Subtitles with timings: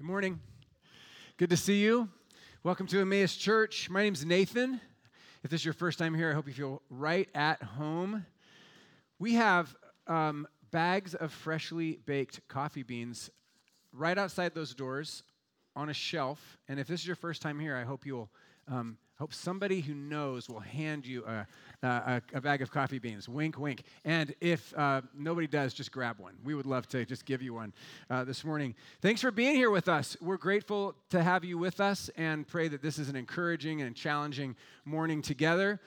[0.00, 0.40] Good morning.
[1.36, 2.08] Good to see you.
[2.62, 3.90] Welcome to Emmaus Church.
[3.90, 4.80] My name is Nathan.
[5.44, 8.24] If this is your first time here, I hope you feel right at home.
[9.18, 9.76] We have
[10.06, 13.28] um, bags of freshly baked coffee beans
[13.92, 15.22] right outside those doors
[15.76, 16.56] on a shelf.
[16.66, 18.30] And if this is your first time here, I hope you'll
[18.68, 21.46] um, hope somebody who knows will hand you a,
[21.86, 23.28] a, a, bag of coffee beans.
[23.28, 23.82] Wink, wink.
[24.02, 26.32] And if uh, nobody does, just grab one.
[26.42, 27.74] We would love to just give you one
[28.08, 28.74] uh, this morning.
[29.02, 30.16] Thanks for being here with us.
[30.22, 33.94] We're grateful to have you with us and pray that this is an encouraging and
[33.94, 35.80] challenging morning together.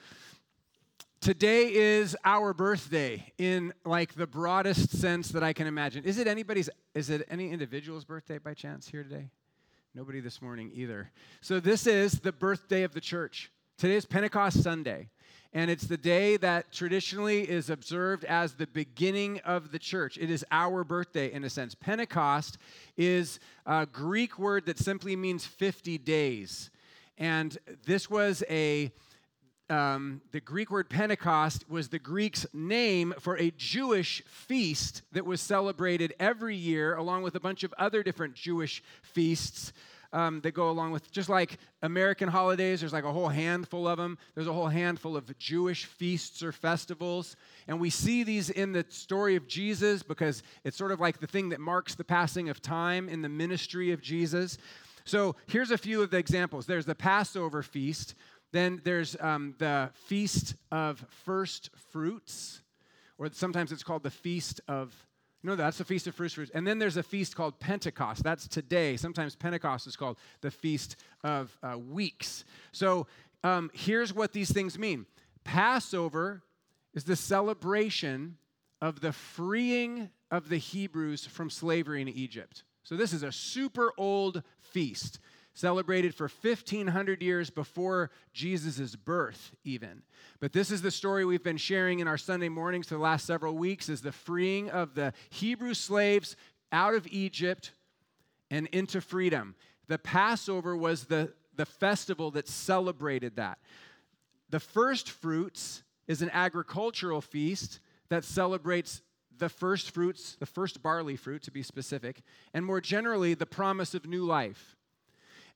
[1.20, 6.04] Today is our birthday in like the broadest sense that I can imagine.
[6.04, 9.30] Is it anybody's is it any individual's birthday by chance here today?
[9.96, 11.12] Nobody this morning either.
[11.40, 13.52] So, this is the birthday of the church.
[13.78, 15.08] Today is Pentecost Sunday,
[15.52, 20.18] and it's the day that traditionally is observed as the beginning of the church.
[20.18, 21.76] It is our birthday in a sense.
[21.76, 22.58] Pentecost
[22.96, 26.70] is a Greek word that simply means 50 days.
[27.16, 28.90] And this was a
[29.70, 35.40] um, the Greek word Pentecost was the Greek's name for a Jewish feast that was
[35.40, 39.72] celebrated every year, along with a bunch of other different Jewish feasts
[40.12, 43.98] um, that go along with, just like American holidays, there's like a whole handful of
[43.98, 44.16] them.
[44.34, 47.34] There's a whole handful of Jewish feasts or festivals.
[47.66, 51.26] And we see these in the story of Jesus because it's sort of like the
[51.26, 54.56] thing that marks the passing of time in the ministry of Jesus.
[55.04, 58.14] So here's a few of the examples there's the Passover feast
[58.54, 62.62] then there's um, the Feast of First Fruits,
[63.18, 64.94] or sometimes it's called the Feast of
[65.42, 66.50] no, that's the Feast of First Fruits.
[66.54, 68.24] And then there's a feast called Pentecost.
[68.24, 68.96] That's today.
[68.96, 72.46] Sometimes Pentecost is called the Feast of uh, Weeks.
[72.72, 73.06] So
[73.42, 75.04] um, here's what these things mean
[75.44, 76.42] Passover
[76.94, 78.38] is the celebration
[78.80, 82.62] of the freeing of the Hebrews from slavery in Egypt.
[82.82, 85.18] So this is a super old feast
[85.54, 90.02] celebrated for 1500 years before Jesus' birth even.
[90.40, 93.24] But this is the story we've been sharing in our Sunday mornings for the last
[93.24, 96.36] several weeks is the freeing of the Hebrew slaves
[96.72, 97.70] out of Egypt
[98.50, 99.54] and into freedom.
[99.86, 103.58] The Passover was the, the festival that celebrated that.
[104.50, 107.78] The first fruits is an agricultural feast
[108.08, 109.02] that celebrates
[109.38, 112.22] the first fruits, the first barley fruit to be specific,
[112.52, 114.73] and more generally, the promise of new life.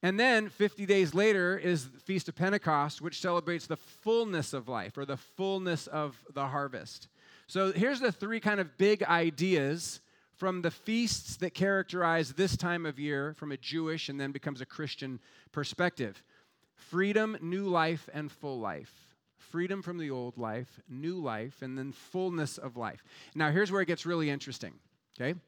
[0.03, 4.69] And then 50 days later is the Feast of Pentecost, which celebrates the fullness of
[4.69, 7.09] life or the fullness of the harvest.
[7.49, 10.01] So here's the three kind of big ideas
[10.37, 14.61] from the feasts that characterize this time of year from a Jewish and then becomes
[14.61, 15.19] a Christian
[15.51, 16.23] perspective
[16.77, 18.93] freedom, new life, and full life.
[19.37, 23.03] Freedom from the old life, new life, and then fullness of life.
[23.35, 24.75] Now, here's where it gets really interesting,
[25.21, 25.39] okay?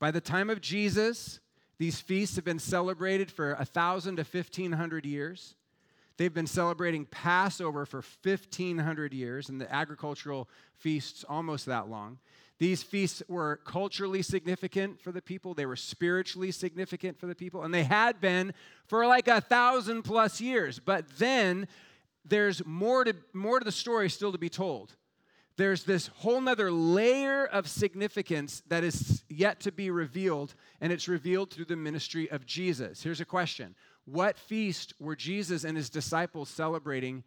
[0.00, 1.38] By the time of Jesus,
[1.78, 5.54] these feasts have been celebrated for 1,000 to 1,500 years.
[6.16, 10.48] They've been celebrating Passover for 1,500 years, and the agricultural
[10.78, 12.18] feasts almost that long.
[12.58, 17.64] These feasts were culturally significant for the people, they were spiritually significant for the people,
[17.64, 18.54] and they had been
[18.86, 20.78] for like a thousand plus years.
[20.78, 21.66] But then
[22.24, 24.94] there's more to, more to the story still to be told
[25.56, 31.06] there's this whole nother layer of significance that is yet to be revealed, and it's
[31.06, 33.02] revealed through the ministry of Jesus.
[33.02, 37.22] Here's a question What feast were Jesus and his disciples celebrating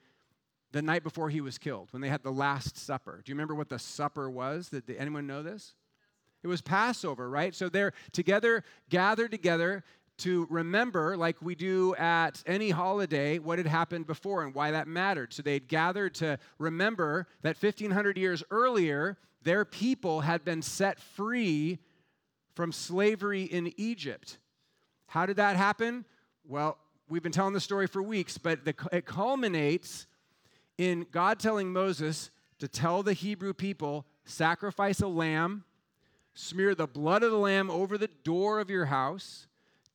[0.74, 3.22] the night before he was killed, when they had the Last Supper?
[3.24, 4.70] Do you remember what the supper was?
[4.70, 5.74] Did anyone know this?
[6.44, 7.56] It was Passover, right?
[7.56, 9.84] So they're together, gathered together
[10.18, 14.88] to remember, like we do at any holiday, what had happened before and why that
[14.88, 15.34] mattered.
[15.34, 21.80] So they'd gathered to remember that 1500 years earlier, their people had been set free
[22.56, 24.40] from slavery in Egypt.
[25.08, 26.06] How did that happen?
[26.48, 30.08] Well, we've been telling the story for weeks, but the, it culminates
[30.78, 35.64] in God telling Moses to tell the Hebrew people sacrifice a lamb,
[36.34, 39.47] smear the blood of the lamb over the door of your house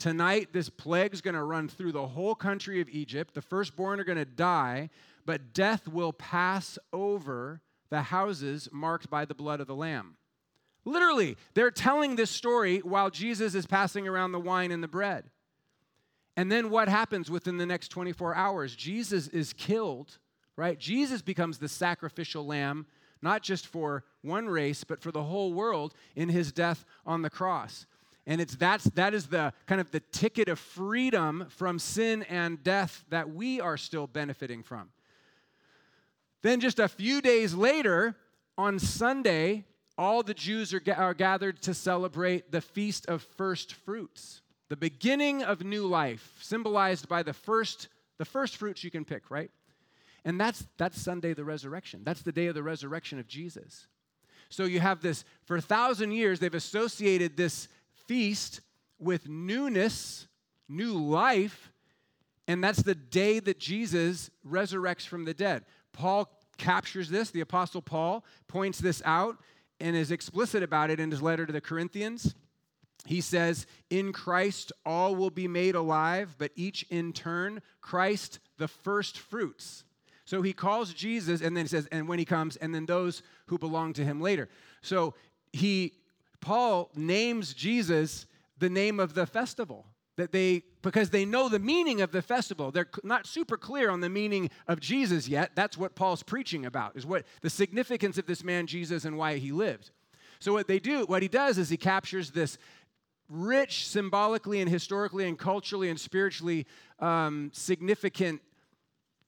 [0.02, 3.34] Tonight, this plague is going to run through the whole country of Egypt.
[3.34, 4.90] The firstborn are going to die,
[5.24, 10.16] but death will pass over the houses marked by the blood of the Lamb.
[10.84, 15.30] Literally, they're telling this story while Jesus is passing around the wine and the bread.
[16.36, 18.74] And then what happens within the next 24 hours?
[18.74, 20.18] Jesus is killed,
[20.56, 20.80] right?
[20.80, 22.88] Jesus becomes the sacrificial lamb,
[23.22, 27.30] not just for one race, but for the whole world in his death on the
[27.30, 27.86] cross.
[28.26, 32.62] And it's that's that is the kind of the ticket of freedom from sin and
[32.62, 34.90] death that we are still benefiting from.
[36.42, 38.16] Then just a few days later,
[38.58, 39.64] on Sunday,
[39.96, 45.42] all the Jews are, are gathered to celebrate the feast of first fruits, the beginning
[45.42, 49.50] of new life, symbolized by the first, the first fruits you can pick, right?
[50.24, 52.02] And that's, that's Sunday, the resurrection.
[52.04, 53.86] That's the day of the resurrection of Jesus.
[54.48, 57.68] So you have this, for a thousand years, they've associated this
[58.06, 58.60] feast
[58.98, 60.26] with newness,
[60.68, 61.72] new life,
[62.48, 65.64] and that's the day that Jesus resurrects from the dead.
[65.92, 69.38] Paul captures this, the Apostle Paul points this out
[69.80, 72.34] and is explicit about it in his letter to the Corinthians.
[73.04, 78.68] He says, In Christ all will be made alive, but each in turn, Christ the
[78.68, 79.84] first fruits.
[80.24, 83.22] So he calls Jesus, and then he says, and when he comes, and then those
[83.46, 84.48] who belong to him later.
[84.80, 85.14] So
[85.52, 85.94] he,
[86.42, 88.26] Paul names Jesus
[88.58, 89.86] the name of the festival
[90.16, 92.70] that they because they know the meaning of the festival.
[92.70, 95.52] They're not super clear on the meaning of jesus yet.
[95.54, 99.38] That's what paul's preaching about is what the significance of this man jesus and why
[99.38, 99.90] he lived.
[100.38, 102.58] So what they do what he does is he captures this
[103.30, 106.66] rich symbolically and historically and culturally and spiritually
[106.98, 108.42] um, significant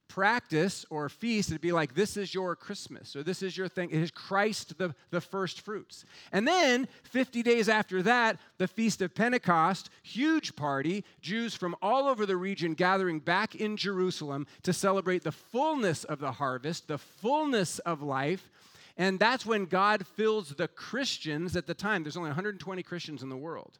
[0.08, 3.90] practice or feast, it'd be like, this is your Christmas, or this is your thing.
[3.90, 6.04] It is Christ the, the first fruits.
[6.32, 12.06] And then, 50 days after that, the Feast of Pentecost, huge party, Jews from all
[12.06, 16.98] over the region gathering back in Jerusalem to celebrate the fullness of the harvest, the
[16.98, 18.50] fullness of life.
[18.96, 22.04] And that's when God fills the Christians at the time.
[22.04, 23.78] There's only 120 Christians in the world.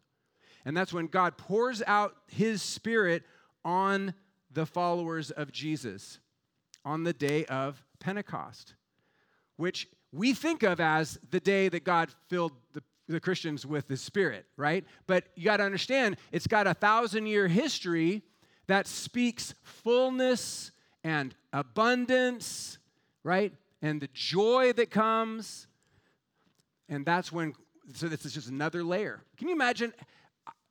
[0.65, 3.23] And that's when God pours out his spirit
[3.65, 4.15] on
[4.55, 6.21] the followers of Jesus
[6.85, 8.75] on the day of Pentecost,
[9.57, 13.97] which we think of as the day that God filled the, the Christians with the
[13.97, 14.85] Spirit, right?
[15.07, 18.23] But you got to understand, it's got a thousand year history
[18.67, 20.71] that speaks fullness
[21.03, 22.79] and abundance,
[23.23, 23.53] right?
[23.83, 25.67] And the joy that comes.
[26.89, 27.55] And that's when,
[27.93, 29.23] so this is just another layer.
[29.37, 29.93] Can you imagine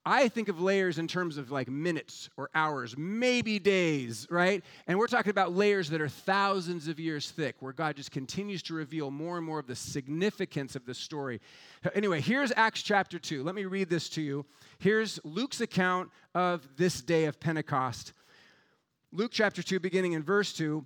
[0.05, 4.63] I think of layers in terms of like minutes or hours, maybe days, right?
[4.85, 8.61] And we're talking about layers that are thousands of years thick, where God just continues
[8.63, 11.39] to reveal more and more of the significance of the story.
[11.95, 13.43] Anyway, here's Acts chapter 2.
[13.43, 14.45] Let me read this to you.
[14.79, 18.11] Here's Luke's account of this day of Pentecost.
[19.13, 20.85] Luke chapter 2, beginning in verse 2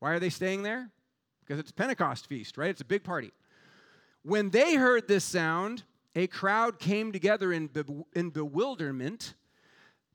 [0.00, 0.90] Why are they staying there?
[1.40, 2.70] Because it's Pentecost feast, right?
[2.70, 3.32] It's a big party.
[4.22, 5.84] When they heard this sound,
[6.14, 7.84] a crowd came together in, be-
[8.14, 9.34] in bewilderment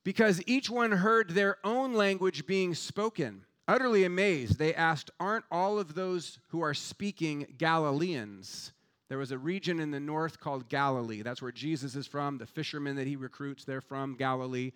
[0.03, 3.45] because each one heard their own language being spoken.
[3.67, 8.73] Utterly amazed, they asked, Aren't all of those who are speaking Galileans?
[9.07, 11.21] There was a region in the north called Galilee.
[11.21, 12.37] That's where Jesus is from.
[12.37, 14.71] The fishermen that he recruits, they're from Galilee.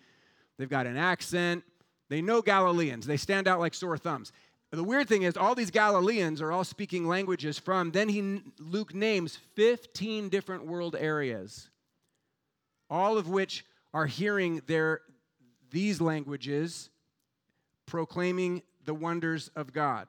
[0.58, 1.64] They've got an accent.
[2.08, 3.06] They know Galileans.
[3.06, 4.32] They stand out like sore thumbs.
[4.72, 8.94] The weird thing is, all these Galileans are all speaking languages from, then he, Luke
[8.94, 11.70] names 15 different world areas,
[12.90, 15.02] all of which are hearing their,
[15.70, 16.90] these languages
[17.86, 20.08] proclaiming the wonders of God.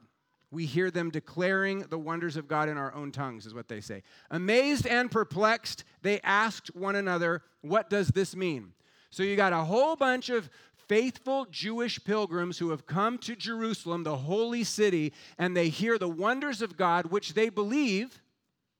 [0.49, 3.81] We hear them declaring the wonders of God in our own tongues, is what they
[3.81, 4.01] say.
[4.31, 8.73] Amazed and perplexed, they asked one another, What does this mean?
[9.09, 10.49] So you got a whole bunch of
[10.87, 16.09] faithful Jewish pilgrims who have come to Jerusalem, the holy city, and they hear the
[16.09, 18.21] wonders of God, which they believe.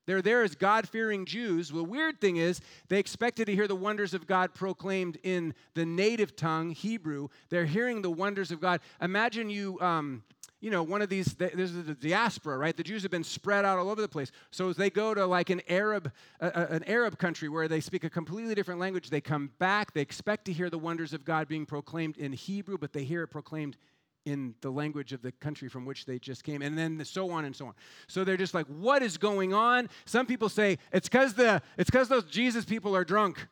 [0.05, 1.69] They're there as God fearing Jews.
[1.69, 5.85] The weird thing is, they expected to hear the wonders of God proclaimed in the
[5.85, 7.27] native tongue, Hebrew.
[7.49, 8.79] They're hearing the wonders of God.
[9.01, 9.77] Imagine you.
[9.81, 10.23] Um,
[10.59, 12.75] you know, one of these, there's the diaspora, right?
[12.75, 14.31] The Jews have been spread out all over the place.
[14.49, 16.11] So as they go to like an Arab,
[16.41, 19.93] uh, an Arab country where they speak a completely different language, they come back.
[19.93, 23.23] They expect to hear the wonders of God being proclaimed in Hebrew, but they hear
[23.23, 23.77] it proclaimed
[24.25, 27.45] in the language of the country from which they just came, and then so on
[27.45, 27.73] and so on.
[28.07, 29.89] So they're just like, what is going on?
[30.05, 33.47] Some people say it's because the it's because those Jesus people are drunk.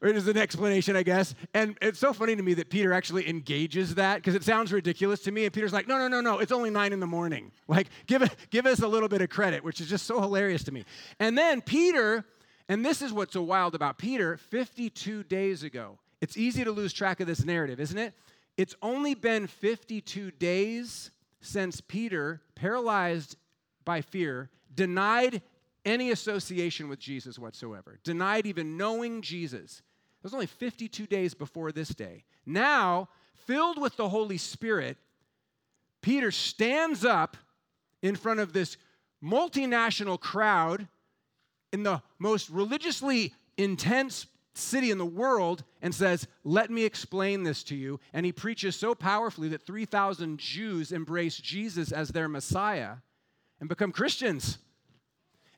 [0.00, 1.34] It is an explanation, I guess.
[1.54, 5.20] And it's so funny to me that Peter actually engages that because it sounds ridiculous
[5.22, 5.44] to me.
[5.44, 7.50] And Peter's like, no, no, no, no, it's only nine in the morning.
[7.66, 10.62] Like, give, it, give us a little bit of credit, which is just so hilarious
[10.64, 10.84] to me.
[11.18, 12.24] And then Peter,
[12.68, 15.98] and this is what's so wild about Peter 52 days ago.
[16.20, 18.14] It's easy to lose track of this narrative, isn't it?
[18.56, 21.10] It's only been 52 days
[21.40, 23.36] since Peter, paralyzed
[23.84, 25.42] by fear, denied
[25.88, 29.82] any association with Jesus whatsoever, denied even knowing Jesus.
[30.18, 32.24] It was only 52 days before this day.
[32.44, 33.08] Now,
[33.46, 34.98] filled with the Holy Spirit,
[36.02, 37.36] Peter stands up
[38.02, 38.76] in front of this
[39.22, 40.86] multinational crowd
[41.72, 47.62] in the most religiously intense city in the world and says, Let me explain this
[47.64, 48.00] to you.
[48.12, 52.96] And he preaches so powerfully that 3,000 Jews embrace Jesus as their Messiah
[53.60, 54.58] and become Christians.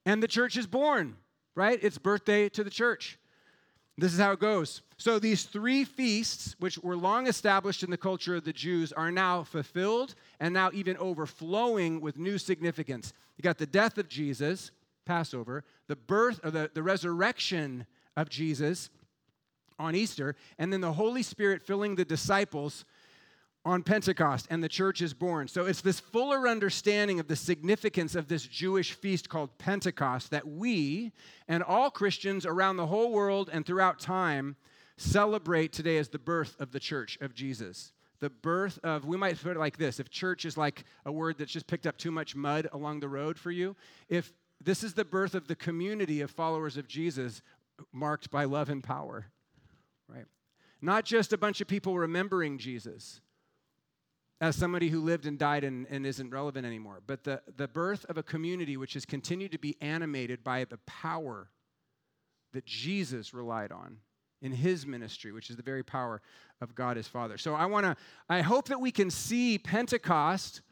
[0.06, 1.16] And the church is born,
[1.54, 1.78] right?
[1.82, 3.18] It's birthday to the church.
[3.98, 4.80] This is how it goes.
[4.96, 9.10] So, these three feasts, which were long established in the culture of the Jews, are
[9.10, 13.12] now fulfilled and now even overflowing with new significance.
[13.36, 14.70] You got the death of Jesus,
[15.04, 18.90] Passover, the birth or the, the resurrection of Jesus
[19.78, 22.84] on Easter, and then the Holy Spirit filling the disciples
[23.64, 25.46] on Pentecost, and the church is born.
[25.46, 30.48] So it's this fuller understanding of the significance of this Jewish feast called Pentecost that
[30.48, 31.12] we
[31.46, 34.56] and all Christians around the whole world and throughout time
[34.96, 37.92] celebrate today as the birth of the church of Jesus.
[38.20, 41.36] The birth of, we might put it like this if church is like a word
[41.38, 43.76] that's just picked up too much mud along the road for you,
[44.08, 47.42] if this is the birth of the community of followers of Jesus
[47.92, 49.26] marked by love and power,
[50.08, 50.26] right?
[50.82, 53.20] Not just a bunch of people remembering Jesus
[54.40, 58.06] as somebody who lived and died and, and isn't relevant anymore, but the, the birth
[58.08, 61.50] of a community which has continued to be animated by the power
[62.52, 63.98] that Jesus relied on
[64.42, 66.22] in his ministry, which is the very power
[66.60, 67.36] of God his Father.
[67.36, 67.96] So I want to,
[68.28, 70.62] I hope that we can see Pentecost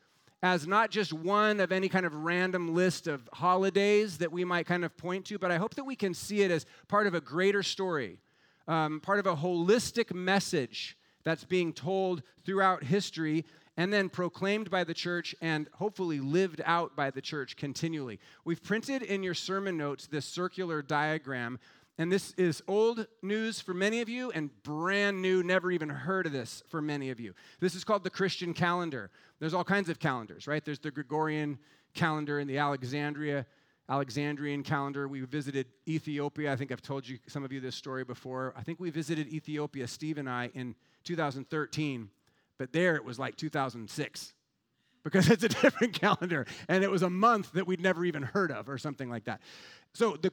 [0.42, 4.66] as not just one of any kind of random list of holidays that we might
[4.66, 7.14] kind of point to, but I hope that we can see it as part of
[7.14, 8.20] a greater story,
[8.66, 10.96] um, part of a holistic message
[11.28, 13.44] that's being told throughout history
[13.76, 18.18] and then proclaimed by the church and hopefully lived out by the church continually.
[18.46, 21.58] We've printed in your sermon notes this circular diagram
[21.98, 26.24] and this is old news for many of you and brand new, never even heard
[26.24, 27.34] of this for many of you.
[27.60, 29.10] This is called the Christian calendar.
[29.38, 30.64] There's all kinds of calendars, right?
[30.64, 31.58] There's the Gregorian
[31.92, 33.44] calendar and the Alexandria
[33.90, 35.08] Alexandrian calendar.
[35.08, 36.52] We visited Ethiopia.
[36.52, 38.52] I think I've told you some of you this story before.
[38.56, 40.74] I think we visited Ethiopia, Steve and I, in
[41.08, 42.10] 2013,
[42.58, 44.34] but there it was like 2006
[45.02, 48.52] because it's a different calendar and it was a month that we'd never even heard
[48.52, 49.40] of or something like that.
[49.94, 50.30] So the,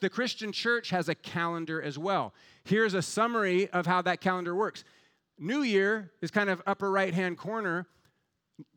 [0.00, 2.34] the Christian church has a calendar as well.
[2.64, 4.82] Here's a summary of how that calendar works.
[5.38, 7.86] New Year is kind of upper right hand corner.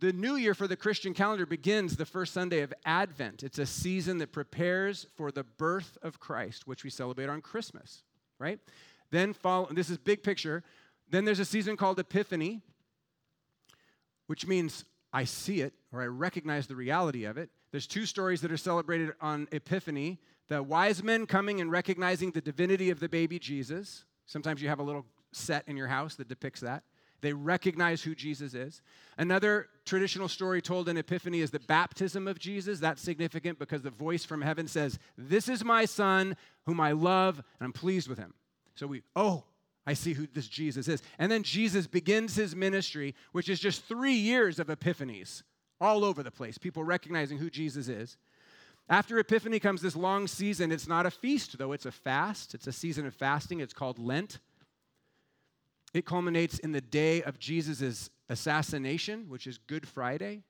[0.01, 3.43] The new year for the Christian calendar begins the first Sunday of Advent.
[3.43, 8.03] It's a season that prepares for the birth of Christ, which we celebrate on Christmas,
[8.37, 8.59] right?
[9.09, 10.63] Then follow this is big picture.
[11.09, 12.61] Then there's a season called Epiphany,
[14.27, 17.49] which means I see it or I recognize the reality of it.
[17.71, 22.41] There's two stories that are celebrated on Epiphany the wise men coming and recognizing the
[22.41, 24.03] divinity of the baby Jesus.
[24.25, 26.83] Sometimes you have a little set in your house that depicts that.
[27.21, 28.81] They recognize who Jesus is.
[29.17, 32.79] Another traditional story told in Epiphany is the baptism of Jesus.
[32.79, 36.35] That's significant because the voice from heaven says, This is my son
[36.65, 38.33] whom I love, and I'm pleased with him.
[38.75, 39.43] So we, oh,
[39.89, 41.01] I see who this Jesus is.
[41.17, 45.41] And then Jesus begins his ministry, which is just three years of epiphanies
[45.81, 48.15] all over the place, people recognizing who Jesus is.
[48.87, 50.71] After Epiphany comes this long season.
[50.71, 52.53] It's not a feast, though, it's a fast.
[52.53, 53.61] It's a season of fasting.
[53.61, 54.37] It's called Lent.
[55.95, 60.43] It culminates in the day of Jesus' assassination, which is Good Friday.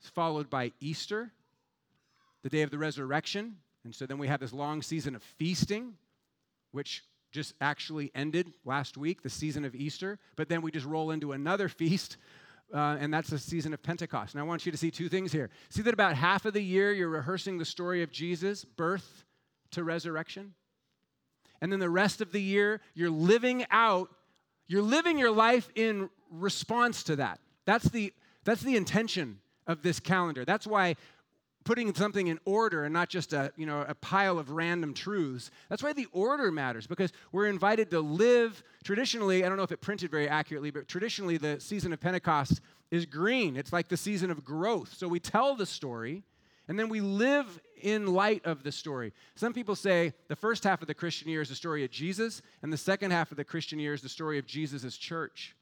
[0.00, 1.32] It's followed by Easter,
[2.44, 3.56] the day of the resurrection.
[3.82, 5.94] And so then we have this long season of feasting,
[6.70, 11.10] which just actually ended last week, the season of Easter, but then we just roll
[11.10, 12.16] into another feast,
[12.72, 14.34] uh, and that's the season of Pentecost.
[14.34, 15.50] And I want you to see two things here.
[15.70, 19.24] See that about half of the year you're rehearsing the story of Jesus' birth
[19.70, 20.54] to resurrection.
[21.60, 24.10] And then the rest of the year you're living out,
[24.66, 27.40] you're living your life in response to that.
[27.64, 28.12] That's the,
[28.44, 30.44] that's the intention of this calendar.
[30.44, 30.96] That's why
[31.68, 35.50] putting something in order and not just a, you know, a pile of random truths.
[35.68, 39.70] That's why the order matters because we're invited to live traditionally, I don't know if
[39.70, 43.54] it printed very accurately, but traditionally the season of Pentecost is green.
[43.54, 44.94] It's like the season of growth.
[44.96, 46.22] So we tell the story
[46.68, 49.12] and then we live in light of the story.
[49.34, 52.40] Some people say the first half of the Christian year is the story of Jesus,
[52.62, 55.54] and the second half of the Christian year is the story of Jesus' church.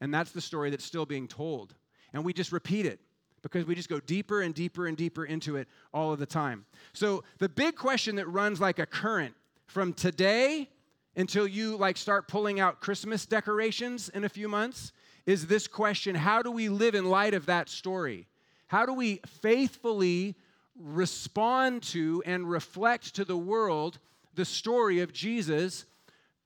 [0.00, 1.74] And that's the story that's still being told.
[2.14, 2.98] And we just repeat it
[3.42, 6.64] because we just go deeper and deeper and deeper into it all of the time.
[6.92, 9.34] So the big question that runs like a current
[9.66, 10.68] from today
[11.16, 14.92] until you like start pulling out Christmas decorations in a few months
[15.26, 18.26] is this question, how do we live in light of that story?
[18.66, 20.36] How do we faithfully
[20.76, 23.98] respond to and reflect to the world
[24.34, 25.84] the story of Jesus'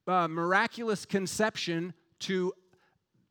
[0.06, 2.52] uh, miraculous conception to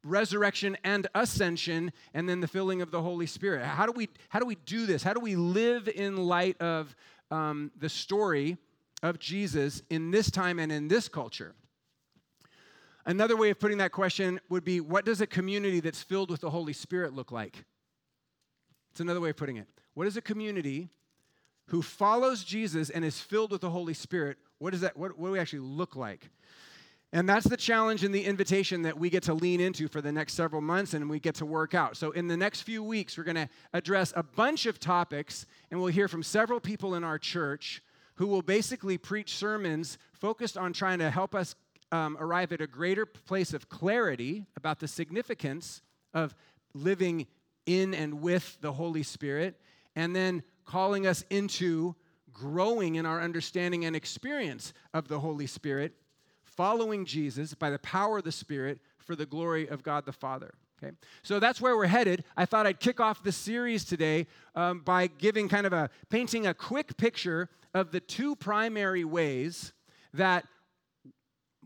[0.04, 3.66] resurrection and ascension and then the filling of the holy spirit.
[3.66, 5.04] How do we how do we do this?
[5.04, 6.96] How do we live in light of
[7.32, 8.58] um, the story
[9.02, 11.56] of jesus in this time and in this culture?
[13.06, 16.42] Another way of putting that question would be what does a community that's filled with
[16.42, 17.66] the holy spirit look like?
[18.92, 19.68] It's another way of putting it.
[19.94, 20.90] What is a community
[21.68, 24.38] who follows jesus and is filled with the holy spirit?
[24.60, 26.30] What does that what, what do we actually look like
[27.14, 30.12] and that's the challenge and the invitation that we get to lean into for the
[30.12, 31.96] next several months and we get to work out.
[31.96, 35.80] So, in the next few weeks, we're going to address a bunch of topics, and
[35.80, 37.84] we'll hear from several people in our church
[38.16, 41.56] who will basically preach sermons focused on trying to help us
[41.92, 45.84] um, arrive at a greater place of clarity about the significance
[46.16, 46.34] of
[46.74, 47.28] living
[47.68, 49.62] in and with the Holy Spirit,
[49.96, 51.96] and then calling us into
[52.32, 55.94] growing in our understanding and experience of the Holy Spirit
[56.56, 60.54] following Jesus by the power of the Spirit for the glory of God the Father.
[60.82, 62.24] Okay, so that's where we're headed.
[62.36, 66.48] I thought I'd kick off the series today um, by giving kind of a painting
[66.48, 69.72] a quick picture of the two primary ways
[70.14, 70.46] that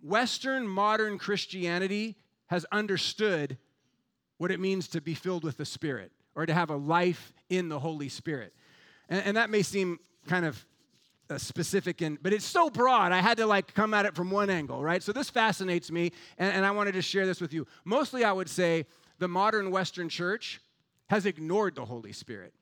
[0.04, 2.16] Western modern Christianity
[2.48, 3.58] has understood
[4.38, 7.70] what it means to be filled with the Spirit or to have a life in
[7.70, 8.54] the Holy Spirit.
[9.10, 10.64] And, and that may seem kind of
[11.38, 14.50] specific and but it's so broad i had to like come at it from one
[14.50, 15.04] angle right?
[15.04, 17.68] So this fascinates me and, and i wanted to share this with you.
[17.84, 18.86] Mostly i would say
[19.20, 20.62] the modern western church
[21.10, 22.54] has ignored the holy spirit.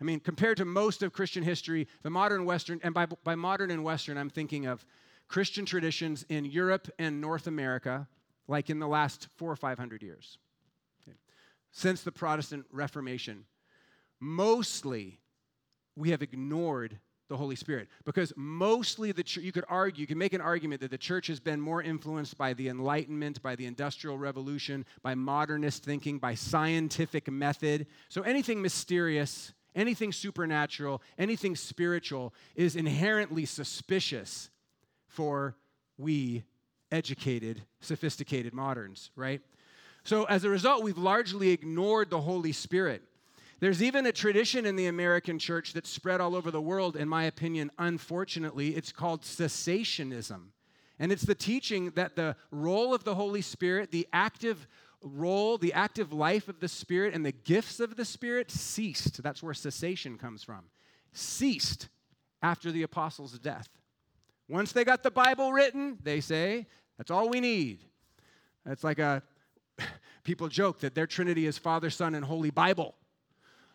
[0.00, 3.70] I mean compared to most of christian history the modern western and by, by modern
[3.70, 4.84] and western i'm thinking of
[5.28, 8.08] christian traditions in europe and north america
[8.48, 10.38] like in the last four or five hundred years.
[11.02, 11.16] Okay.
[11.72, 13.44] since the protestant reformation
[14.20, 15.20] mostly
[15.96, 17.88] we have ignored the Holy Spirit.
[18.04, 21.26] Because mostly the church, you could argue, you can make an argument that the church
[21.28, 26.34] has been more influenced by the Enlightenment, by the Industrial Revolution, by modernist thinking, by
[26.34, 27.86] scientific method.
[28.08, 34.50] So anything mysterious, anything supernatural, anything spiritual is inherently suspicious
[35.08, 35.56] for
[35.96, 36.44] we
[36.92, 39.40] educated, sophisticated moderns, right?
[40.04, 43.02] So as a result, we've largely ignored the Holy Spirit.
[43.60, 47.08] There's even a tradition in the American church that's spread all over the world, in
[47.08, 48.76] my opinion, unfortunately.
[48.76, 50.46] It's called cessationism.
[50.98, 54.66] And it's the teaching that the role of the Holy Spirit, the active
[55.02, 59.22] role, the active life of the Spirit, and the gifts of the Spirit ceased.
[59.22, 60.64] That's where cessation comes from.
[61.12, 61.88] Ceased
[62.42, 63.68] after the apostles' death.
[64.48, 66.66] Once they got the Bible written, they say,
[66.98, 67.80] that's all we need.
[68.66, 69.22] It's like a,
[70.24, 72.94] people joke that their Trinity is Father, Son, and Holy Bible.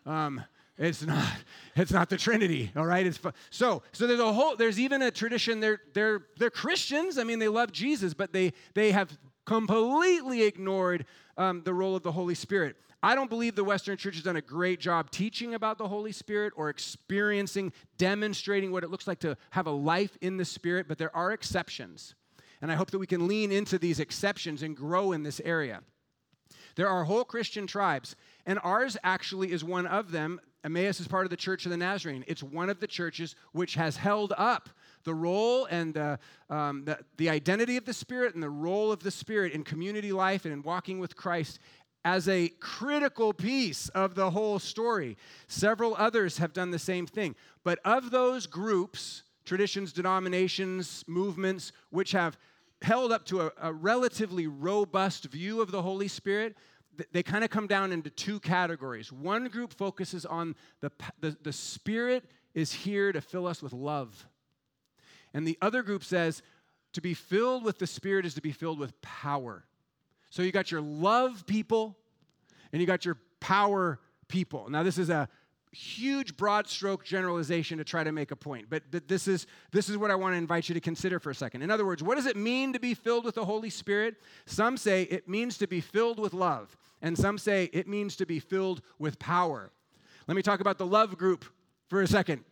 [0.06, 0.42] Um,
[0.78, 1.28] it's not.
[1.76, 2.72] It's not the Trinity.
[2.74, 3.06] All right.
[3.06, 3.82] It's so.
[3.92, 4.56] So there's a whole.
[4.56, 5.60] There's even a tradition.
[5.60, 7.18] They're they're they're Christians.
[7.18, 12.02] I mean, they love Jesus, but they they have completely ignored um, the role of
[12.02, 12.76] the Holy Spirit.
[13.02, 16.12] I don't believe the Western Church has done a great job teaching about the Holy
[16.12, 20.86] Spirit or experiencing, demonstrating what it looks like to have a life in the Spirit,
[20.86, 22.14] but there are exceptions.
[22.60, 25.80] And I hope that we can lean into these exceptions and grow in this area.
[26.76, 30.40] There are whole Christian tribes, and ours actually is one of them.
[30.64, 32.24] Emmaus is part of the Church of the Nazarene.
[32.26, 34.68] It's one of the churches which has held up
[35.04, 36.18] the role and the,
[36.50, 40.12] um, the, the identity of the Spirit and the role of the Spirit in community
[40.12, 41.58] life and in walking with Christ
[42.04, 45.16] as a critical piece of the whole story.
[45.48, 47.34] Several others have done the same thing.
[47.64, 52.38] But of those groups, traditions, denominations, movements, which have
[52.82, 56.56] held up to a, a relatively robust view of the Holy Spirit,
[57.12, 59.12] they kind of come down into two categories.
[59.12, 60.90] One group focuses on the,
[61.20, 64.26] the, the Spirit is here to fill us with love.
[65.32, 66.42] And the other group says
[66.92, 69.64] to be filled with the Spirit is to be filled with power.
[70.30, 71.96] So you got your love people
[72.72, 74.68] and you got your power people.
[74.68, 75.28] Now, this is a
[75.72, 79.88] huge broad stroke generalization to try to make a point but, but this is this
[79.88, 81.62] is what i want to invite you to consider for a second.
[81.62, 84.16] In other words what does it mean to be filled with the holy spirit?
[84.46, 88.26] Some say it means to be filled with love and some say it means to
[88.26, 89.70] be filled with power.
[90.26, 91.44] Let me talk about the love group
[91.88, 92.44] for a second.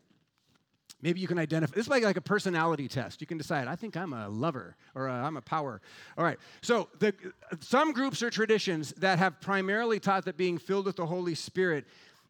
[1.01, 3.21] Maybe you can identify this is like, like a personality test.
[3.21, 5.81] You can decide i think i'm a lover or uh, i am a power.
[6.17, 7.15] All right so the,
[7.61, 11.85] some groups or traditions that have primarily taught that being filled with the holy spirit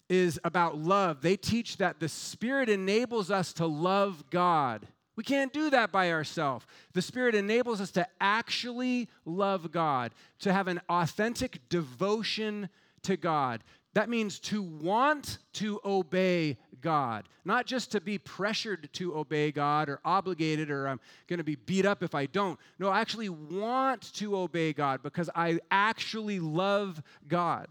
[0.08, 1.20] is about love.
[1.20, 4.86] They teach that the Spirit enables us to love God.
[5.16, 6.64] We can't do that by ourselves.
[6.92, 12.68] The Spirit enables us to actually love God, to have an authentic devotion
[13.02, 13.62] to God,
[13.94, 19.88] That means to want to obey God, not just to be pressured to obey God
[19.88, 22.58] or obligated or I'm going to be beat up if I don't.
[22.78, 27.68] No, I actually want to obey God because I actually love God.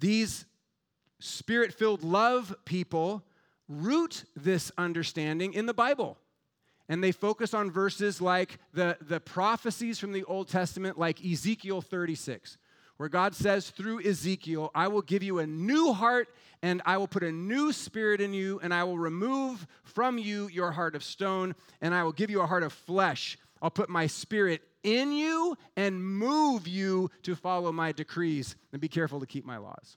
[0.00, 0.46] These
[1.22, 3.24] spirit filled love people
[3.68, 6.18] root this understanding in the Bible.
[6.88, 11.80] And they focus on verses like the, the prophecies from the Old Testament, like Ezekiel
[11.80, 12.58] 36,
[12.96, 16.28] where God says through Ezekiel, I will give you a new heart
[16.62, 20.48] and I will put a new spirit in you, and I will remove from you
[20.48, 23.36] your heart of stone, and I will give you a heart of flesh.
[23.60, 28.88] I'll put my spirit in you and move you to follow my decrees and be
[28.88, 29.96] careful to keep my laws.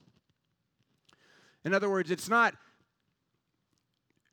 [1.66, 2.56] In other words, it's not,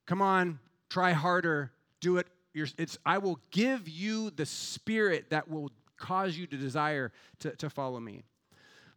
[0.06, 2.26] come on, try harder, do it.
[2.54, 7.70] It's, I will give you the spirit that will cause you to desire to, to
[7.70, 8.24] follow me.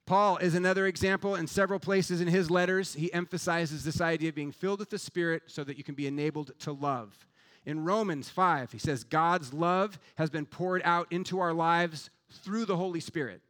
[0.06, 1.36] Paul is another example.
[1.36, 5.00] In several places in his letters, he emphasizes this idea of being filled with the
[5.00, 7.26] Spirit so that you can be enabled to love.
[7.66, 12.66] In Romans 5, he says, God's love has been poured out into our lives through
[12.66, 13.42] the Holy Spirit,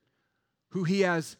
[0.69, 1.35] who he has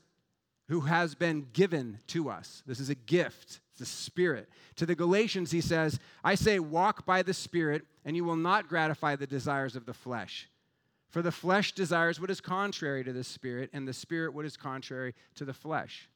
[0.68, 2.64] who has been given to us.
[2.66, 4.50] This is a gift, the Spirit.
[4.78, 8.68] To the Galatians, he says, I say, walk by the Spirit, and you will not
[8.68, 10.50] gratify the desires of the flesh.
[11.16, 14.58] For the flesh desires what is contrary to the spirit, and the spirit what is
[14.58, 16.10] contrary to the flesh.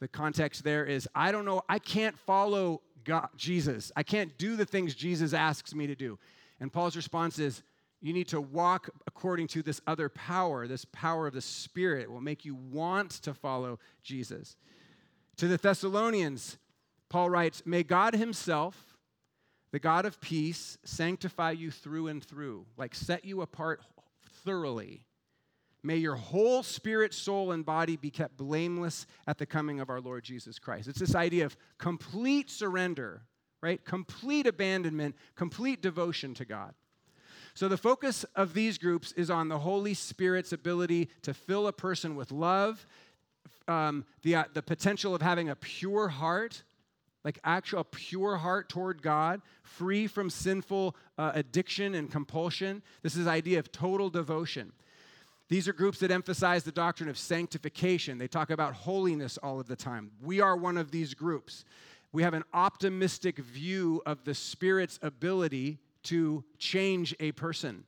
[0.00, 3.92] The context there is I don't know, I can't follow God, Jesus.
[3.94, 6.18] I can't do the things Jesus asks me to do.
[6.58, 7.62] And Paul's response is
[8.04, 12.20] you need to walk according to this other power, this power of the Spirit will
[12.20, 14.56] make you want to follow Jesus.
[15.38, 16.58] To the Thessalonians,
[17.08, 18.98] Paul writes, May God Himself,
[19.72, 23.80] the God of peace sanctify you through and through, like set you apart
[24.44, 25.06] thoroughly.
[25.82, 30.02] May your whole spirit, soul, and body be kept blameless at the coming of our
[30.02, 30.88] Lord Jesus Christ.
[30.88, 33.22] It's this idea of complete surrender,
[33.62, 33.82] right?
[33.82, 36.74] Complete abandonment, complete devotion to God.
[37.54, 41.72] So, the focus of these groups is on the Holy Spirit's ability to fill a
[41.72, 42.84] person with love,
[43.68, 46.64] um, the, uh, the potential of having a pure heart,
[47.24, 52.82] like actual pure heart toward God, free from sinful uh, addiction and compulsion.
[53.02, 54.72] This is idea of total devotion.
[55.48, 58.18] These are groups that emphasize the doctrine of sanctification.
[58.18, 60.10] They talk about holiness all of the time.
[60.22, 61.64] We are one of these groups.
[62.12, 67.84] We have an optimistic view of the Spirit's ability to change a person,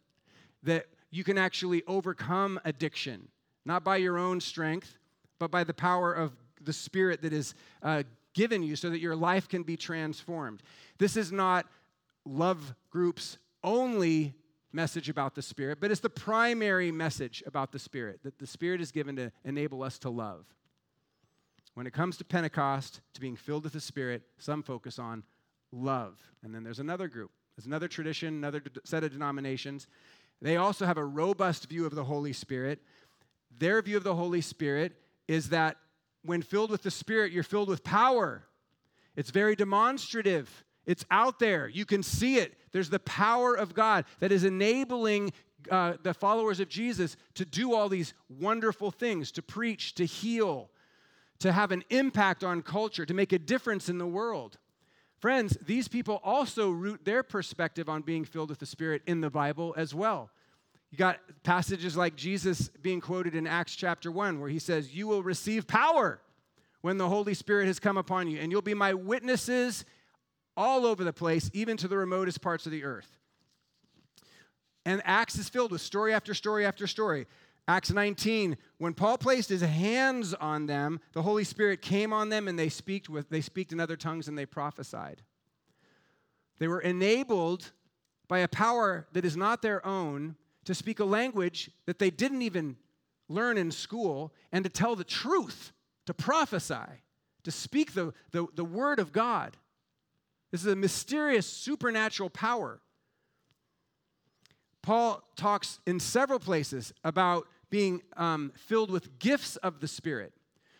[0.62, 3.28] that you can actually overcome addiction,
[3.64, 4.98] not by your own strength,
[5.38, 8.02] but by the power of the Spirit that is uh,
[8.34, 10.62] given you so that your life can be transformed.
[10.98, 11.66] This is not
[12.24, 14.34] love groups only
[14.72, 18.80] message about the Spirit, but it's the primary message about the Spirit that the Spirit
[18.80, 20.44] is given to enable us to love.
[21.74, 25.24] When it comes to Pentecost, to being filled with the Spirit, some focus on
[25.72, 26.18] love.
[26.42, 29.86] And then there's another group, there's another tradition, another set of denominations.
[30.42, 32.80] They also have a robust view of the Holy Spirit.
[33.58, 34.92] Their view of the Holy Spirit
[35.26, 35.78] is that
[36.22, 38.44] when filled with the Spirit, you're filled with power.
[39.14, 40.64] It's very demonstrative.
[40.84, 41.68] It's out there.
[41.68, 42.54] You can see it.
[42.72, 45.32] There's the power of God that is enabling
[45.70, 50.70] uh, the followers of Jesus to do all these wonderful things to preach, to heal,
[51.38, 54.58] to have an impact on culture, to make a difference in the world.
[55.18, 59.30] Friends, these people also root their perspective on being filled with the Spirit in the
[59.30, 60.30] Bible as well.
[60.90, 65.06] You got passages like Jesus being quoted in Acts chapter 1, where he says, You
[65.06, 66.20] will receive power
[66.82, 69.84] when the Holy Spirit has come upon you, and you'll be my witnesses
[70.56, 73.18] all over the place, even to the remotest parts of the earth.
[74.84, 77.26] And Acts is filled with story after story after story.
[77.68, 82.46] Acts 19, when Paul placed his hands on them, the Holy Spirit came on them
[82.46, 85.22] and they speak with they speak in other tongues and they prophesied.
[86.58, 87.72] They were enabled
[88.28, 92.42] by a power that is not their own to speak a language that they didn't
[92.42, 92.76] even
[93.28, 95.72] learn in school and to tell the truth,
[96.06, 97.02] to prophesy,
[97.42, 99.56] to speak the, the, the word of God.
[100.52, 102.80] This is a mysterious supernatural power.
[104.82, 110.32] Paul talks in several places about being um, filled with gifts of the Spirit.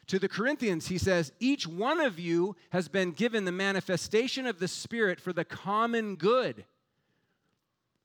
[0.07, 4.59] To the Corinthians, he says, Each one of you has been given the manifestation of
[4.59, 6.65] the Spirit for the common good.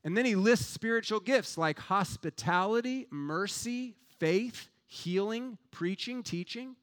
[0.04, 6.76] And then he lists spiritual gifts like hospitality, mercy, faith, healing, preaching, teaching.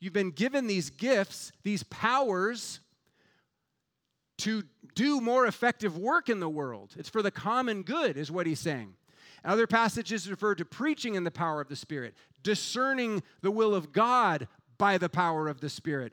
[0.00, 2.80] You've been given these gifts, these powers
[4.38, 4.64] to
[4.96, 6.94] do more effective work in the world.
[6.98, 8.94] It's for the common good, is what he's saying.
[9.44, 13.92] Other passages refer to preaching in the power of the Spirit, discerning the will of
[13.92, 16.12] God by the power of the Spirit,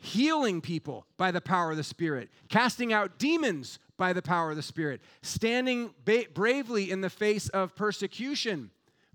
[0.00, 4.56] healing people by the power of the Spirit, casting out demons by the power of
[4.56, 8.70] the Spirit, standing ba- bravely in the face of persecution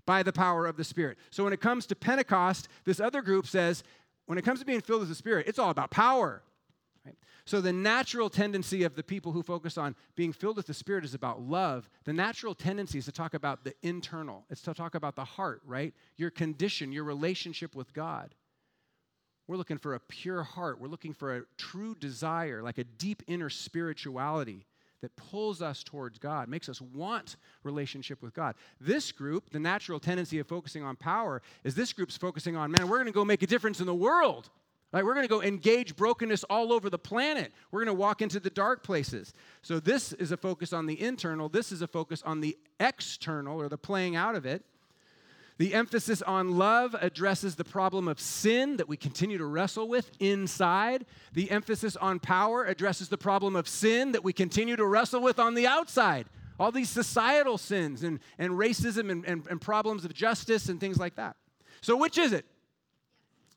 [0.06, 1.16] by the power of the Spirit.
[1.30, 3.82] So when it comes to Pentecost, this other group says,
[4.26, 6.42] when it comes to being filled with the Spirit, it's all about power.
[7.04, 7.16] Right?
[7.44, 11.04] So the natural tendency of the people who focus on being filled with the Spirit
[11.04, 11.88] is about love.
[12.04, 14.44] The natural tendency is to talk about the internal.
[14.48, 15.92] It's to talk about the heart, right?
[16.16, 18.34] Your condition, your relationship with God.
[19.46, 20.80] We're looking for a pure heart.
[20.80, 24.64] We're looking for a true desire, like a deep inner spirituality
[25.02, 28.54] that pulls us towards God, makes us want relationship with God.
[28.80, 32.88] This group, the natural tendency of focusing on power, is this group's focusing on, man,
[32.88, 34.48] we're going to go make a difference in the world.
[34.94, 37.52] Like, we're going to go engage brokenness all over the planet.
[37.72, 39.34] We're going to walk into the dark places.
[39.60, 41.48] So, this is a focus on the internal.
[41.48, 44.64] This is a focus on the external or the playing out of it.
[45.58, 50.12] The emphasis on love addresses the problem of sin that we continue to wrestle with
[50.20, 51.06] inside.
[51.32, 55.40] The emphasis on power addresses the problem of sin that we continue to wrestle with
[55.40, 56.26] on the outside.
[56.60, 60.98] All these societal sins and, and racism and, and, and problems of justice and things
[60.98, 61.34] like that.
[61.80, 62.46] So, which is it?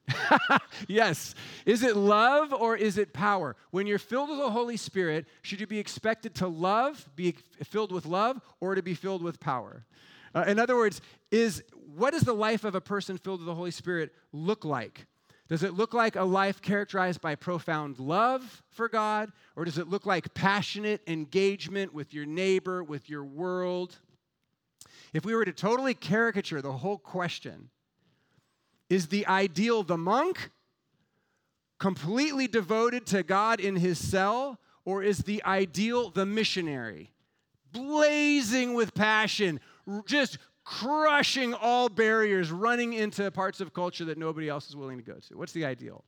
[0.87, 1.35] yes.
[1.65, 3.55] Is it love or is it power?
[3.71, 7.91] When you're filled with the Holy Spirit, should you be expected to love, be filled
[7.91, 9.85] with love, or to be filled with power?
[10.33, 11.63] Uh, in other words, is
[11.95, 15.05] what does the life of a person filled with the Holy Spirit look like?
[15.47, 19.31] Does it look like a life characterized by profound love for God?
[19.55, 23.97] Or does it look like passionate engagement with your neighbor, with your world?
[25.13, 27.69] If we were to totally caricature the whole question,
[28.89, 30.51] is the ideal the monk,
[31.79, 37.11] completely devoted to God in his cell, or is the ideal the missionary,
[37.71, 39.59] blazing with passion,
[40.05, 45.03] just crushing all barriers, running into parts of culture that nobody else is willing to
[45.03, 45.37] go to.
[45.37, 46.03] What's the ideal?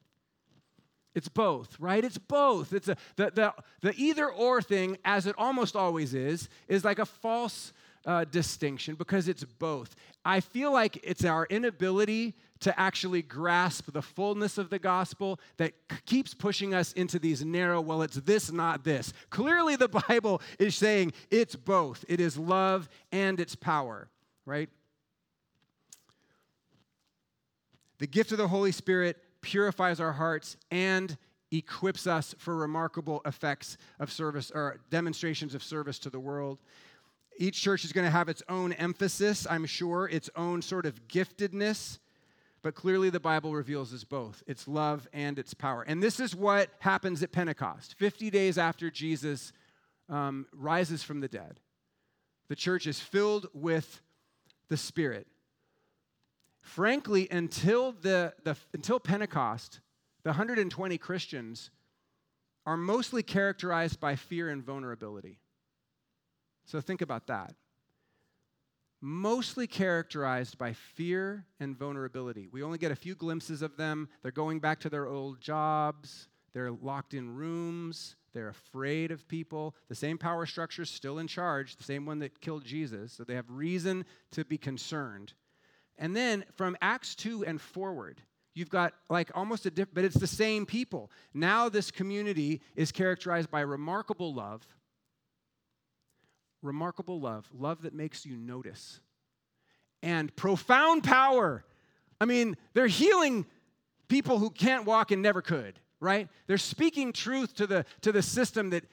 [1.15, 2.03] It's both, right?
[2.03, 2.73] It's both.
[2.73, 6.99] It's a, the, the, the either or thing, as it almost always is, is like
[6.99, 7.73] a false
[8.05, 9.95] uh, distinction because it's both.
[10.23, 15.73] I feel like it's our inability to actually grasp the fullness of the gospel that
[15.91, 19.13] c- keeps pushing us into these narrow, well, it's this, not this.
[19.29, 24.09] Clearly, the Bible is saying it's both it is love and it's power
[24.49, 24.69] right?
[27.99, 31.15] The gift of the Holy Spirit purifies our hearts and
[31.51, 36.57] equips us for remarkable effects of service or demonstrations of service to the world.
[37.37, 41.07] Each church is going to have its own emphasis, I'm sure, its own sort of
[41.07, 41.99] giftedness,
[42.61, 45.83] but clearly the Bible reveals us both its love and its power.
[45.83, 49.53] And this is what happens at Pentecost 50 days after Jesus
[50.09, 51.59] um, rises from the dead.
[52.49, 54.01] The church is filled with
[54.67, 55.27] the Spirit.
[56.61, 59.79] Frankly, until, the, the, until Pentecost,
[60.23, 61.71] the 120 Christians
[62.65, 65.39] are mostly characterized by fear and vulnerability.
[66.65, 67.53] So think about that.
[69.01, 72.49] Mostly characterized by fear and vulnerability.
[72.51, 74.09] We only get a few glimpses of them.
[74.21, 79.75] They're going back to their old jobs, they're locked in rooms, they're afraid of people.
[79.87, 83.13] The same power structure is still in charge, the same one that killed Jesus.
[83.13, 85.33] So they have reason to be concerned.
[85.97, 88.21] And then from Acts 2 and forward,
[88.53, 91.11] you've got like almost a different, but it's the same people.
[91.33, 94.65] Now this community is characterized by remarkable love.
[96.61, 98.99] Remarkable love, love that makes you notice,
[100.03, 101.63] and profound power.
[102.19, 103.45] I mean, they're healing
[104.09, 106.27] people who can't walk and never could right?
[106.47, 108.85] They're speaking truth to the, to the system that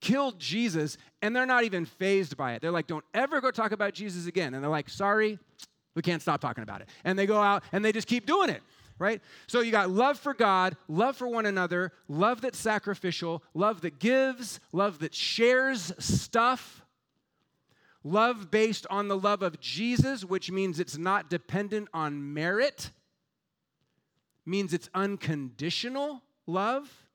[0.00, 2.62] killed Jesus, and they're not even fazed by it.
[2.62, 4.54] They're like, don't ever go talk about Jesus again.
[4.54, 5.38] And they're like, sorry,
[5.94, 6.88] we can't stop talking about it.
[7.04, 8.62] And they go out and they just keep doing it,
[8.98, 9.20] right?
[9.46, 13.98] So you got love for God, love for one another, love that's sacrificial, love that
[13.98, 16.79] gives, love that shares stuff.
[18.02, 22.90] Love based on the love of Jesus, which means it's not dependent on merit,
[24.46, 27.06] means it's unconditional love.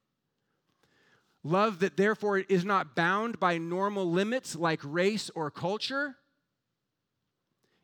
[1.43, 6.15] Love that therefore is not bound by normal limits like race or culture.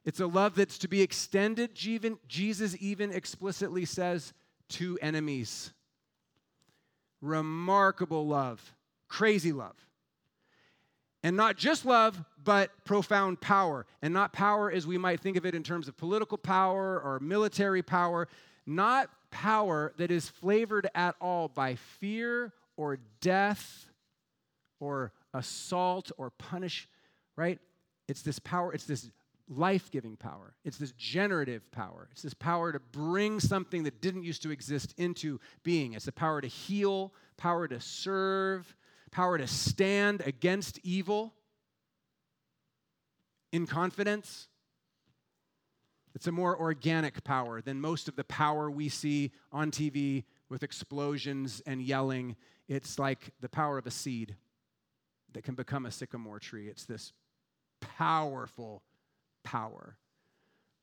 [0.04, 4.34] It's a love that's to be extended, Jesus even explicitly says,
[4.70, 5.74] to enemies.
[7.22, 8.74] Remarkable love,
[9.08, 9.76] crazy love.
[11.24, 13.86] And not just love, but profound power.
[14.02, 17.20] And not power as we might think of it in terms of political power or
[17.20, 18.28] military power,
[18.66, 23.88] not power that is flavored at all by fear or death
[24.80, 26.88] or assault or punish,
[27.36, 27.60] right?
[28.08, 29.12] It's this power, it's this
[29.48, 30.54] life giving power.
[30.64, 32.08] It's this generative power.
[32.12, 35.94] It's this power to bring something that didn't used to exist into being.
[35.94, 38.76] It's the power to heal, power to serve,
[39.12, 41.34] power to stand against evil
[43.52, 44.48] in confidence.
[46.16, 50.64] It's a more organic power than most of the power we see on TV with
[50.64, 52.36] explosions and yelling.
[52.68, 54.36] It's like the power of a seed
[55.34, 56.68] that can become a sycamore tree.
[56.68, 57.14] It's this
[57.80, 58.84] powerful
[59.44, 59.98] power,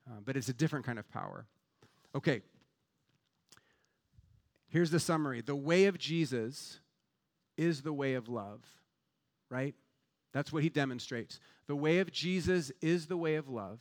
[0.07, 1.45] uh, but it's a different kind of power.
[2.15, 2.41] Okay,
[4.69, 6.79] here's the summary the way of Jesus
[7.59, 8.63] is the way of love,
[9.49, 9.75] right?
[10.33, 11.41] That's what he demonstrates.
[11.67, 13.79] The way of Jesus is the way of love,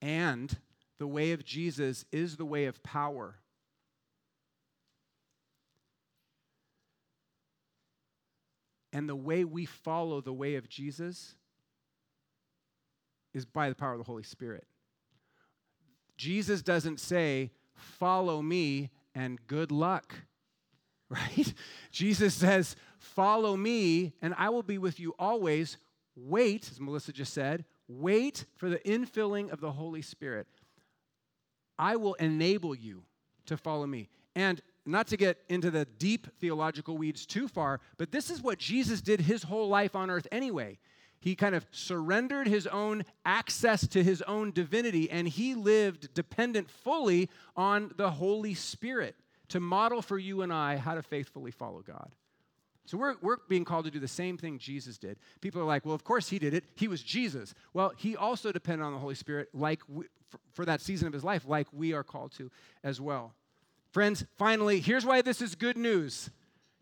[0.00, 0.56] and
[0.98, 3.36] the way of Jesus is the way of power.
[8.92, 11.34] And the way we follow the way of Jesus
[13.34, 14.64] is by the power of the Holy Spirit.
[16.16, 20.14] Jesus doesn't say, Follow me and good luck,
[21.08, 21.54] right?
[21.90, 25.78] Jesus says, Follow me and I will be with you always.
[26.16, 30.46] Wait, as Melissa just said, wait for the infilling of the Holy Spirit.
[31.78, 33.04] I will enable you
[33.46, 34.08] to follow me.
[34.34, 38.58] And not to get into the deep theological weeds too far, but this is what
[38.58, 40.78] Jesus did his whole life on earth anyway.
[41.20, 46.70] He kind of surrendered his own access to his own divinity and he lived dependent
[46.70, 49.16] fully on the Holy Spirit
[49.48, 52.10] to model for you and I how to faithfully follow God.
[52.86, 55.18] So we're, we're being called to do the same thing Jesus did.
[55.40, 56.64] People are like, well, of course he did it.
[56.76, 57.52] He was Jesus.
[57.74, 61.12] Well, he also depended on the Holy Spirit like we, for, for that season of
[61.12, 62.50] his life, like we are called to
[62.84, 63.34] as well.
[63.90, 66.30] Friends, finally, here's why this is good news.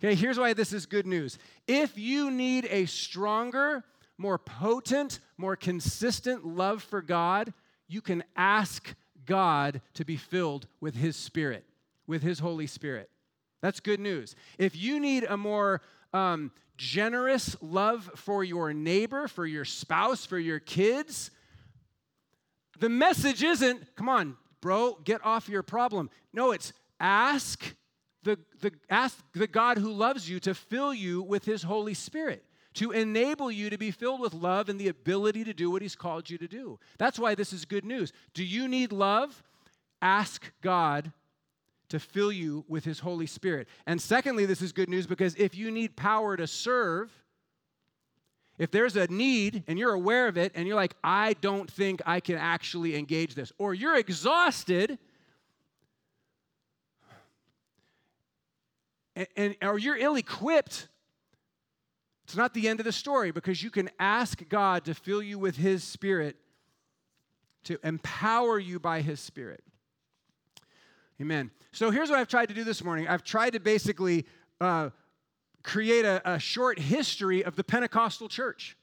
[0.02, 1.38] Okay, here's why this is good news.
[1.66, 3.84] If you need a stronger,
[4.18, 7.54] more potent, more consistent love for God,
[7.88, 11.64] you can ask God to be filled with His Spirit,
[12.06, 13.10] with His Holy Spirit.
[13.62, 14.36] That's good news.
[14.58, 15.80] If you need a more
[16.12, 21.30] um, generous love for your neighbor, for your spouse, for your kids,
[22.78, 26.10] the message isn't, come on, bro, get off your problem.
[26.32, 27.74] No, it's ask
[28.22, 32.44] the, the, ask the God who loves you to fill you with His Holy Spirit
[32.74, 35.94] to enable you to be filled with love and the ability to do what He's
[35.94, 36.78] called you to do.
[36.98, 38.12] That's why this is good news.
[38.34, 39.42] Do you need love?
[40.02, 41.12] Ask God
[41.88, 43.68] to fill you with His Holy Spirit.
[43.86, 47.12] And secondly, this is good news because if you need power to serve,
[48.58, 52.00] if there's a need and you're aware of it and you're like, I don't think
[52.06, 54.98] I can actually engage this, or you're exhausted,
[59.16, 60.88] and, and or you're ill equipped
[62.24, 65.38] it's not the end of the story because you can ask God to fill you
[65.38, 66.36] with His Spirit,
[67.64, 69.62] to empower you by His Spirit.
[71.20, 71.52] Amen.
[71.70, 74.26] So here's what I've tried to do this morning I've tried to basically
[74.60, 74.90] uh,
[75.62, 78.76] create a, a, short history of the Pentecostal church,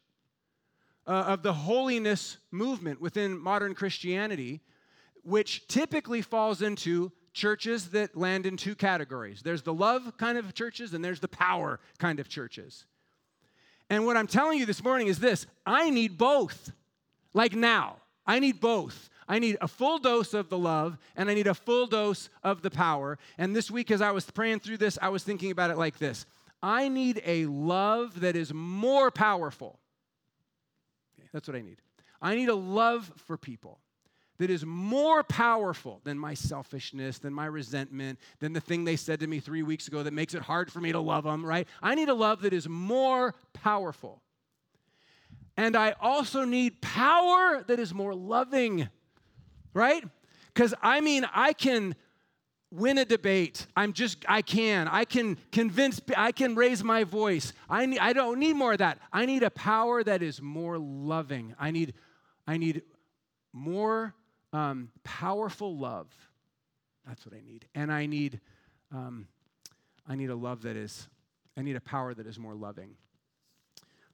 [1.06, 4.62] uh, of the holiness movement within modern Christianity,
[5.24, 10.54] which typically falls into churches that land in two categories there's the love kind of
[10.54, 12.86] churches, and there's the power kind of churches.
[13.90, 16.72] And what I'm telling you this morning is this I need both.
[17.34, 19.10] Like now, I need both.
[19.32, 22.62] I need a full dose of the love and I need a full dose of
[22.62, 23.18] the power.
[23.38, 25.98] And this week, as I was praying through this, I was thinking about it like
[25.98, 26.26] this
[26.62, 29.80] I need a love that is more powerful.
[31.18, 31.78] Okay, that's what I need.
[32.22, 33.80] I need a love for people
[34.38, 39.22] that is more powerful than my selfishness, than my resentment, than the thing they said
[39.22, 41.70] to me three weeks ago that makes it hard for me to love them, right?
[41.82, 44.22] I need a love that is more powerful.
[45.56, 48.90] And I also need power that is more loving,
[49.74, 50.04] right?
[50.54, 51.96] Because I mean, I can
[52.72, 53.68] win a debate.
[53.76, 54.88] I'm just, I can.
[54.88, 57.54] I can convince, I can raise my voice.
[57.70, 59.00] I, I don't need more of that.
[59.12, 61.54] I need a power that is more loving.
[61.60, 61.94] I need,
[62.48, 62.84] I need
[63.54, 64.16] more
[64.54, 66.08] um, powerful love.
[67.06, 67.66] That's what I need.
[67.76, 68.40] And I need,
[68.94, 69.28] um,
[70.08, 71.10] I need a love that is,
[71.58, 72.96] I need a power that is more loving.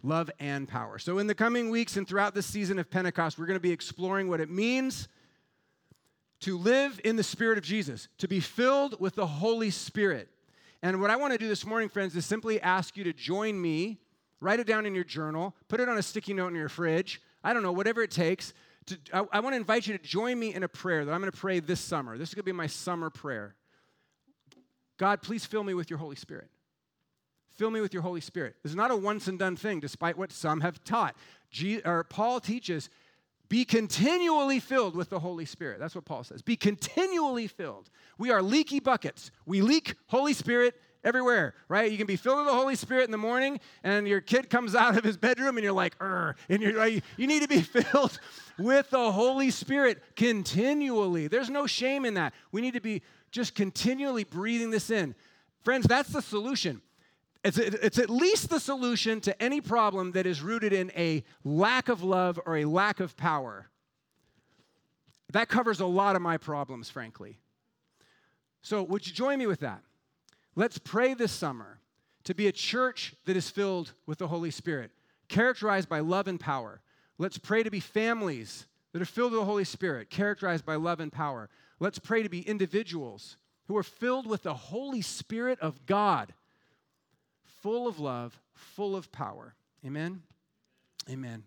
[0.04, 1.00] Love and power.
[1.00, 3.72] So, in the coming weeks and throughout this season of Pentecost, we're going to be
[3.72, 5.08] exploring what it means
[6.42, 10.30] to live in the Spirit of Jesus, to be filled with the Holy Spirit.
[10.84, 13.60] And what I want to do this morning, friends, is simply ask you to join
[13.60, 14.00] me,
[14.40, 17.22] write it down in your journal, put it on a sticky note in your fridge,
[17.44, 18.54] I don't know, whatever it takes,
[18.86, 21.20] to, I, I want to invite you to join me in a prayer that I'm
[21.20, 22.18] going to pray this summer.
[22.18, 23.56] This is going to be my summer prayer.
[24.98, 26.50] God, please fill me with your Holy Spirit.
[27.56, 28.56] Fill me with your Holy Spirit.
[28.62, 31.16] This is not a once and done thing, despite what some have taught.
[31.50, 32.90] G, or Paul teaches
[33.50, 35.80] Be continually filled with the Holy Spirit.
[35.80, 36.42] That's what Paul says.
[36.42, 37.90] Be continually filled.
[38.18, 39.32] We are leaky buckets.
[39.46, 41.90] We leak Holy Spirit everywhere, right?
[41.90, 44.76] You can be filled with the Holy Spirit in the morning, and your kid comes
[44.76, 47.62] out of his bedroom, and you're like, "Er," and you're like, you need to be
[47.82, 48.20] filled
[48.60, 51.28] with the Holy Spirit continually.
[51.28, 52.34] There's no shame in that.
[52.52, 55.16] We need to be just continually breathing this in.
[55.64, 56.82] Friends, that's the solution.
[57.48, 61.88] It's, it's at least the solution to any problem that is rooted in a lack
[61.88, 63.70] of love or a lack of power.
[65.32, 67.40] That covers a lot of my problems, frankly.
[68.62, 69.82] So, would you join me with that?
[70.56, 71.80] Let's pray this summer
[72.26, 74.92] to be a church that is filled with the Holy Spirit,
[75.30, 76.82] characterized by love and power.
[77.18, 81.00] Let's pray to be families that are filled with the Holy Spirit, characterized by love
[81.00, 81.50] and power.
[81.80, 83.38] Let's pray to be individuals
[83.70, 86.34] who are filled with the Holy Spirit of God,
[87.68, 89.54] full of love, full of power.
[89.86, 90.22] Amen?
[91.10, 91.44] Amen.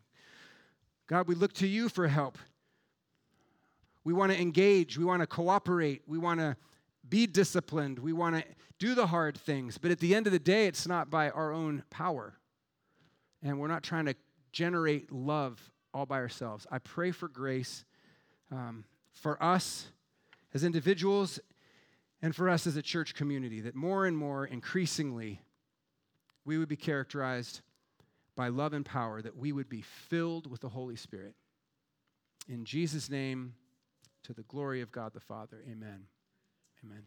[1.07, 2.37] God, we look to you for help.
[4.05, 6.59] We want to engage, we want to cooperate, we want to
[7.09, 8.45] be disciplined, we want to
[8.79, 9.79] do the hard things.
[9.79, 12.35] But at the end of the day, it's not by our own power.
[13.43, 14.15] And we're not trying to
[14.53, 16.67] generate love all by ourselves.
[16.71, 17.87] I pray for grace
[18.53, 19.87] um, for us
[20.53, 21.41] as individuals
[22.21, 25.41] and for us as a church community, that more and more, increasingly,
[26.45, 27.61] we would be characterized
[28.37, 31.35] by love and power, that we would be filled with the Holy Spirit.
[32.49, 33.55] In Jesus' name,
[34.25, 36.07] to the glory of God the Father, amen.
[36.85, 37.03] Amen.